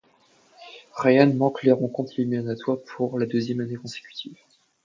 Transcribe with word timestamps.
Ryan 0.95 1.31
manque 1.35 1.61
les 1.61 1.71
rencontres 1.71 2.13
éliminatoires 2.17 2.79
pour 2.87 3.19
la 3.19 3.27
deuxième 3.27 3.59
année 3.59 3.75
consécutive. 3.75 4.35